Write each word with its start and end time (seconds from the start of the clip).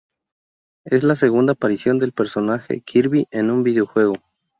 Es 0.83 1.03
la 1.03 1.15
segunda 1.15 1.53
aparición 1.53 1.99
del 1.99 2.11
personaje 2.11 2.81
Kirby 2.83 3.27
en 3.29 3.51
un 3.51 3.61
videojuego. 3.61 4.15